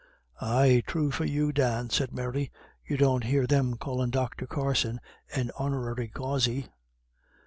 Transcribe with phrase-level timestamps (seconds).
[0.41, 2.51] "Ay, true for you, Dan," said Mary;
[2.83, 4.47] "you don't hear them callin' Dr.
[4.47, 4.99] Carson
[5.35, 6.69] an Honory causy."